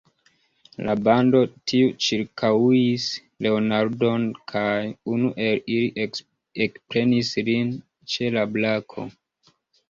[0.85, 1.41] La bando
[1.71, 3.05] tuj ĉirkaŭis
[3.47, 4.71] Leonardon, kaj
[5.17, 6.07] unu el ili
[6.67, 7.71] ekprenis lin
[8.15, 9.07] ĉe la brako.